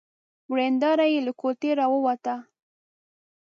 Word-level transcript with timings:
ورېندار 0.51 0.99
يې 1.11 1.19
له 1.25 1.31
کوټې 1.39 1.71
را 1.79 1.85
ووته. 1.91 2.35